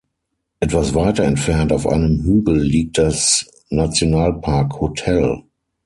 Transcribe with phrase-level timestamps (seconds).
[0.59, 5.43] Etwas weiter entfernt auf einem Hügel liegt das Nationalpark Hotel.